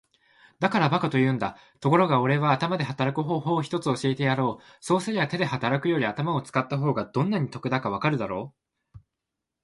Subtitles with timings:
[0.59, 1.55] 「だから馬鹿と言うんだ。
[1.79, 4.63] ところがおれは頭で働く方法を一つ教えてやろう。
[4.83, 8.55] そうすりゃ手で働くより頭を使った方がどんなに得だかわかるだろ
[8.95, 8.99] う。」